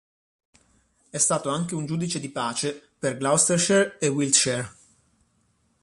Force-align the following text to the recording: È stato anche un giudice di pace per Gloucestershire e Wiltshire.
È 1.11 1.17
stato 1.19 1.49
anche 1.49 1.75
un 1.75 1.85
giudice 1.85 2.19
di 2.19 2.29
pace 2.29 2.89
per 2.97 3.17
Gloucestershire 3.17 3.99
e 3.99 4.07
Wiltshire. 4.07 4.73